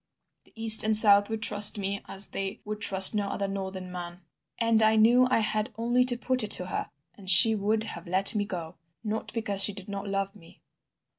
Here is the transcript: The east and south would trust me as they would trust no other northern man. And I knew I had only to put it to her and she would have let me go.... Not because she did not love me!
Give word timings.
The 0.45 0.53
east 0.55 0.83
and 0.83 0.97
south 0.97 1.29
would 1.29 1.43
trust 1.43 1.77
me 1.77 2.01
as 2.07 2.29
they 2.29 2.59
would 2.65 2.81
trust 2.81 3.13
no 3.13 3.27
other 3.27 3.47
northern 3.47 3.91
man. 3.91 4.21
And 4.57 4.81
I 4.81 4.95
knew 4.95 5.27
I 5.29 5.41
had 5.41 5.71
only 5.77 6.03
to 6.05 6.17
put 6.17 6.41
it 6.43 6.49
to 6.57 6.65
her 6.65 6.89
and 7.13 7.29
she 7.29 7.53
would 7.53 7.83
have 7.83 8.07
let 8.07 8.33
me 8.33 8.43
go.... 8.45 8.77
Not 9.03 9.31
because 9.31 9.63
she 9.63 9.73
did 9.73 9.89
not 9.89 10.07
love 10.07 10.35
me! 10.35 10.63